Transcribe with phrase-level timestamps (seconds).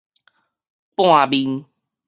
[0.95, 1.63] 半面